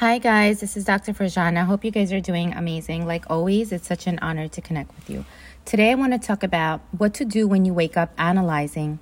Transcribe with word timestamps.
Hi, 0.00 0.16
guys. 0.16 0.60
This 0.60 0.78
is 0.78 0.86
Dr. 0.86 1.12
Farjan. 1.12 1.58
I 1.58 1.64
hope 1.64 1.84
you 1.84 1.90
guys 1.90 2.10
are 2.10 2.22
doing 2.22 2.54
amazing. 2.54 3.06
Like 3.06 3.28
always, 3.28 3.70
it's 3.70 3.86
such 3.86 4.06
an 4.06 4.18
honor 4.20 4.48
to 4.48 4.60
connect 4.62 4.96
with 4.96 5.10
you. 5.10 5.26
Today, 5.66 5.90
I 5.90 5.94
want 5.94 6.14
to 6.14 6.18
talk 6.18 6.42
about 6.42 6.80
what 6.96 7.12
to 7.12 7.26
do 7.26 7.46
when 7.46 7.66
you 7.66 7.74
wake 7.74 7.98
up 7.98 8.10
analyzing 8.16 8.98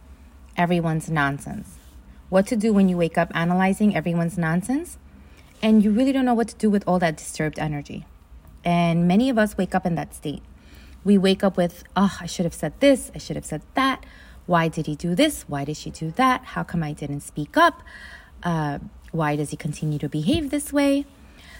everyone's 0.57 1.09
nonsense. 1.09 1.77
What 2.31 2.49
to 2.49 2.57
do 2.57 2.73
when 2.73 2.89
you 2.89 2.97
wake 2.97 3.17
up 3.17 3.31
analyzing 3.33 3.95
everyone's 3.95 4.37
nonsense 4.37 4.99
and 5.63 5.85
you 5.85 5.93
really 5.93 6.11
don't 6.11 6.25
know 6.25 6.35
what 6.35 6.49
to 6.49 6.57
do 6.57 6.69
with 6.69 6.83
all 6.85 6.99
that 6.99 7.17
disturbed 7.17 7.61
energy. 7.61 8.05
And 8.65 9.07
many 9.07 9.31
of 9.31 9.39
us 9.39 9.57
wake 9.57 9.77
up 9.77 9.87
in 9.87 9.95
that 9.95 10.17
state. 10.17 10.43
We 11.05 11.17
wake 11.17 11.45
up 11.45 11.57
with, 11.57 11.85
oh, 11.95 12.19
I 12.21 12.27
should 12.27 12.45
have 12.45 12.55
said 12.55 12.73
this, 12.81 13.13
I 13.15 13.19
should 13.19 13.37
have 13.37 13.47
said 13.47 13.63
that. 13.75 14.05
Why 14.47 14.67
did 14.67 14.87
he 14.87 14.97
do 14.97 15.15
this? 15.15 15.43
Why 15.43 15.65
did 15.65 15.77
she 15.77 15.91
do 15.91 16.11
that? 16.17 16.45
How 16.45 16.65
come 16.65 16.83
I 16.83 16.93
didn't 16.93 17.21
speak 17.21 17.57
up? 17.57 17.85
Uh, 18.43 18.81
why 19.13 19.37
does 19.37 19.51
he 19.51 19.57
continue 19.57 19.99
to 19.99 20.09
behave 20.09 20.51
this 20.51 20.73
way? 20.73 21.05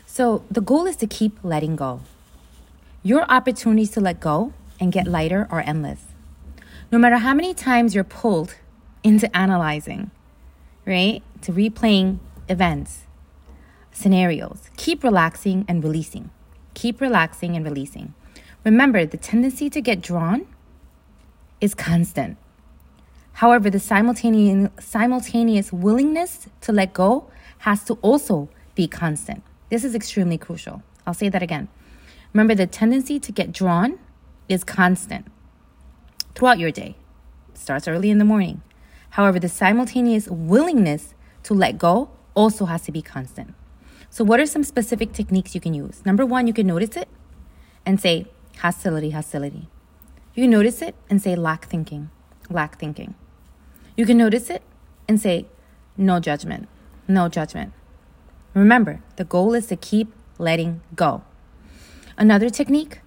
So 0.07 0.45
the 0.51 0.61
goal 0.61 0.87
is 0.87 0.97
to 0.97 1.07
keep 1.07 1.39
letting 1.43 1.77
go. 1.77 2.01
Your 3.03 3.23
opportunities 3.31 3.91
to 3.93 4.01
let 4.01 4.21
go 4.21 4.53
and 4.81 4.93
get 4.93 5.07
lighter 5.07 5.47
are 5.51 5.61
endless. 5.61 6.01
No 6.91 6.99
matter 6.99 7.19
how 7.19 7.35
many 7.35 7.55
times 7.55 7.95
you're 7.95 8.05
pulled 8.05 8.55
into 9.03 9.35
analyzing, 9.37 10.11
right, 10.87 11.23
to 11.43 11.53
replaying 11.53 12.19
events, 12.49 13.05
scenarios, 13.93 14.71
keep 14.77 15.05
relaxing 15.05 15.65
and 15.69 15.83
releasing. 15.85 16.31
Keep 16.75 17.01
relaxing 17.01 17.57
and 17.57 17.65
releasing. 17.65 18.15
Remember, 18.65 19.05
the 19.05 19.17
tendency 19.17 19.69
to 19.71 19.81
get 19.81 20.01
drawn 20.01 20.47
is 21.61 21.75
constant. 21.75 22.37
However, 23.35 23.71
the 23.71 23.79
simultaneous, 23.79 24.71
simultaneous 24.81 25.73
willingness 25.73 26.49
to 26.63 26.73
let 26.73 26.93
go 26.93 27.31
has 27.59 27.85
to 27.85 27.95
also 27.95 28.49
be 28.75 28.87
constant. 28.87 29.43
This 29.71 29.85
is 29.85 29.95
extremely 29.95 30.39
crucial. 30.39 30.83
I'll 31.07 31.15
say 31.15 31.29
that 31.29 31.43
again. 31.43 31.69
Remember, 32.33 32.55
the 32.55 32.67
tendency 32.67 33.19
to 33.21 33.33
get 33.33 33.53
drawn 33.53 33.99
is 34.49 34.65
constant 34.65 35.27
throughout 36.35 36.59
your 36.59 36.71
day. 36.71 36.97
It 37.51 37.59
starts 37.59 37.89
early 37.89 38.11
in 38.11 38.19
the 38.19 38.25
morning. 38.25 38.63
However, 39.11 39.39
the 39.39 39.49
simultaneous 39.49 40.29
willingness 40.29 41.15
to 41.45 41.55
let 41.55 41.79
go 41.79 42.11
also 42.35 42.67
has 42.67 42.83
to 42.83 42.93
be 42.93 43.03
constant. 43.03 43.55
So, 44.11 44.25
what 44.25 44.41
are 44.41 44.47
some 44.47 44.65
specific 44.65 45.13
techniques 45.13 45.55
you 45.55 45.61
can 45.61 45.75
use? 45.75 46.05
Number 46.05 46.25
one, 46.25 46.47
you 46.47 46.53
can 46.53 46.67
notice 46.67 46.97
it 46.97 47.09
and 47.85 48.01
say 48.01 48.27
hostility, 48.59 49.11
hostility. 49.11 49.69
You 50.35 50.45
can 50.45 50.51
notice 50.51 50.83
it 50.83 50.95
and 51.11 51.21
say 51.21 51.35
lack 51.35 51.67
thinking, 51.67 52.11
lack 52.49 52.79
thinking. 52.79 53.15
You 53.97 54.07
can 54.07 54.17
notice 54.17 54.51
it 54.51 54.63
and 55.09 55.21
say 55.21 55.47
no 55.97 56.21
judgment, 56.21 56.69
no 57.09 57.29
judgment. 57.29 57.73
Remember, 58.55 59.01
the 59.17 59.25
goal 59.25 59.55
is 59.55 59.67
to 59.67 59.77
keep 59.77 60.13
letting 60.39 60.81
go. 60.95 61.23
Another 62.17 62.51
technique 62.51 63.01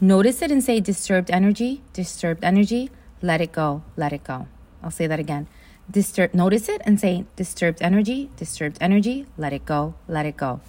notice 0.00 0.42
it 0.42 0.50
and 0.50 0.62
say 0.62 0.80
disturbed 0.80 1.30
energy, 1.30 1.82
disturbed 1.92 2.42
energy, 2.42 2.90
let 3.22 3.40
it 3.40 3.52
go, 3.52 3.82
let 3.96 4.12
it 4.12 4.24
go. 4.24 4.48
I'll 4.82 4.90
say 4.90 5.06
that 5.06 5.20
again. 5.20 5.48
Disturb, 5.90 6.34
notice 6.34 6.68
it 6.68 6.82
and 6.84 7.00
say 7.00 7.24
disturbed 7.36 7.80
energy, 7.80 8.30
disturbed 8.36 8.78
energy, 8.80 9.26
let 9.38 9.52
it 9.52 9.64
go, 9.64 9.94
let 10.08 10.26
it 10.26 10.36
go. 10.36 10.60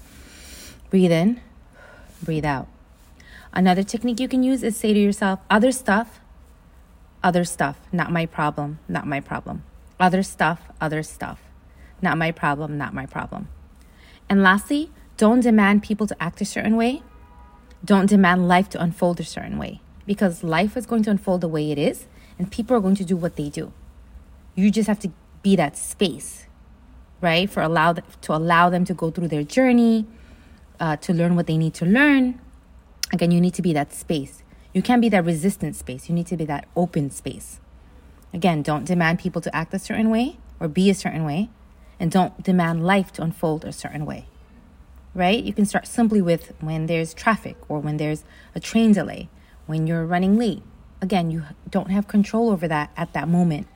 Breathe 0.89 1.11
in, 1.11 1.41
breathe 2.21 2.45
out. 2.45 2.67
Another 3.51 3.83
technique 3.83 4.19
you 4.19 4.27
can 4.27 4.43
use 4.43 4.61
is 4.61 4.77
say 4.77 4.93
to 4.93 4.99
yourself, 4.99 5.39
other 5.49 5.71
stuff, 5.71 6.19
other 7.23 7.43
stuff, 7.43 7.77
not 7.91 8.11
my 8.11 8.25
problem, 8.25 8.79
not 8.87 9.07
my 9.07 9.19
problem. 9.19 9.63
Other 9.99 10.21
stuff, 10.21 10.61
other 10.79 11.01
stuff. 11.01 11.39
Not 12.01 12.17
my 12.17 12.31
problem, 12.31 12.77
not 12.77 12.93
my 12.93 13.05
problem. 13.05 13.47
And 14.29 14.43
lastly, 14.43 14.91
don't 15.17 15.39
demand 15.39 15.83
people 15.83 16.05
to 16.07 16.21
act 16.21 16.41
a 16.41 16.45
certain 16.45 16.75
way. 16.75 17.01
Don't 17.83 18.07
demand 18.07 18.47
life 18.47 18.69
to 18.69 18.81
unfold 18.81 19.19
a 19.19 19.23
certain 19.23 19.57
way 19.57 19.81
because 20.05 20.43
life 20.43 20.77
is 20.77 20.85
going 20.85 21.03
to 21.03 21.11
unfold 21.11 21.41
the 21.41 21.47
way 21.47 21.71
it 21.71 21.77
is 21.77 22.07
and 22.37 22.51
people 22.51 22.75
are 22.75 22.79
going 22.79 22.95
to 22.95 23.05
do 23.05 23.15
what 23.15 23.35
they 23.35 23.49
do. 23.49 23.71
You 24.55 24.71
just 24.71 24.87
have 24.87 24.99
to 24.99 25.11
be 25.41 25.55
that 25.55 25.77
space, 25.77 26.47
right? 27.21 27.49
For 27.49 27.61
allow 27.61 27.93
to 27.93 28.33
allow 28.33 28.69
them 28.69 28.85
to 28.85 28.93
go 28.93 29.11
through 29.11 29.27
their 29.27 29.43
journey, 29.43 30.05
uh, 30.79 30.97
to 30.97 31.13
learn 31.13 31.35
what 31.35 31.47
they 31.47 31.57
need 31.57 31.73
to 31.75 31.85
learn. 31.85 32.39
Again, 33.11 33.31
you 33.31 33.39
need 33.39 33.53
to 33.55 33.61
be 33.61 33.73
that 33.73 33.93
space. 33.93 34.43
You 34.73 34.81
can't 34.81 35.01
be 35.01 35.09
that 35.09 35.25
resistant 35.25 35.75
space. 35.75 36.09
You 36.09 36.15
need 36.15 36.27
to 36.27 36.37
be 36.37 36.45
that 36.45 36.67
open 36.75 37.09
space. 37.09 37.59
Again, 38.33 38.61
don't 38.61 38.85
demand 38.85 39.19
people 39.19 39.41
to 39.41 39.55
act 39.55 39.73
a 39.73 39.79
certain 39.79 40.09
way 40.09 40.37
or 40.59 40.67
be 40.67 40.89
a 40.89 40.95
certain 40.95 41.23
way 41.23 41.49
and 41.99 42.11
don't 42.11 42.41
demand 42.43 42.85
life 42.85 43.11
to 43.13 43.23
unfold 43.23 43.65
a 43.65 43.71
certain 43.71 44.05
way. 44.05 44.25
Right? 45.13 45.43
You 45.43 45.53
can 45.53 45.65
start 45.65 45.87
simply 45.87 46.21
with 46.21 46.53
when 46.59 46.85
there's 46.85 47.13
traffic 47.13 47.57
or 47.67 47.79
when 47.79 47.97
there's 47.97 48.23
a 48.53 48.59
train 48.59 48.93
delay, 48.93 49.29
when 49.65 49.87
you're 49.87 50.05
running 50.05 50.37
late. 50.37 50.61
Again, 51.01 51.31
you 51.31 51.43
don't 51.69 51.89
have 51.89 52.07
control 52.07 52.49
over 52.49 52.67
that 52.67 52.91
at 52.95 53.13
that 53.13 53.27
moment. 53.27 53.67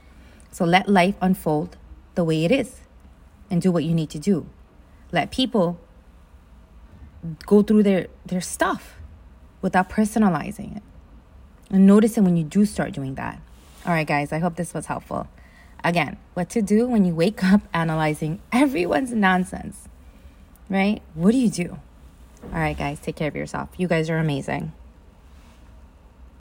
So 0.52 0.66
let 0.66 0.88
life 0.88 1.16
unfold 1.22 1.78
the 2.16 2.24
way 2.24 2.46
it 2.46 2.52
is 2.52 2.82
and 3.50 3.62
do 3.62 3.72
what 3.72 3.84
you 3.84 3.94
need 3.94 4.10
to 4.12 4.20
do. 4.20 4.48
Let 5.12 5.32
people 5.32 5.80
go 7.46 7.62
through 7.62 7.84
their, 7.84 8.08
their 8.26 8.42
stuff 8.42 8.96
without 9.62 9.90
personalizing 9.90 10.78
it. 10.78 10.84
And 11.70 11.88
notice 11.88 12.18
it 12.18 12.22
when 12.22 12.38
you 12.38 12.44
do 12.44 12.66
start 12.66 12.92
doing 12.92 13.16
that. 13.16 13.42
All 13.86 13.94
right, 13.94 14.06
guys, 14.06 14.32
I 14.32 14.40
hope 14.40 14.56
this 14.56 14.74
was 14.74 14.88
helpful. 14.88 15.28
Again, 15.84 16.18
what 16.34 16.50
to 16.52 16.62
do 16.62 16.88
when 16.88 17.06
you 17.06 17.16
wake 17.16 17.44
up 17.44 17.62
analyzing 17.74 18.40
everyone's 18.52 19.12
nonsense, 19.12 19.88
right? 20.70 21.02
What 21.14 21.32
do 21.32 21.38
you 21.38 21.50
do? 21.50 21.80
All 22.54 22.60
right, 22.60 22.78
guys, 22.78 23.00
take 23.00 23.16
care 23.16 23.28
of 23.28 23.36
yourself. 23.36 23.70
You 23.78 23.88
guys 23.88 24.10
are 24.10 24.18
amazing. 24.18 24.72